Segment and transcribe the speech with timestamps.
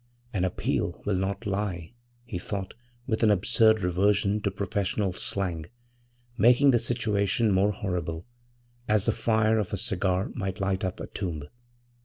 [0.33, 1.93] 'An appeal will not lie,'
[2.25, 2.73] he thought,
[3.05, 5.67] with an absurd reversion to professional slang,
[6.39, 8.25] making the situation more horrible,
[8.87, 11.43] as the fire of a cigar might light up a tomb.